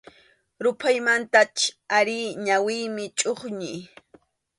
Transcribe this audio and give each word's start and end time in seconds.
Ruphaymantach 0.63 1.61
ari 1.97 2.19
ñawiymi 2.45 3.03
chʼuqñi. 3.17 3.71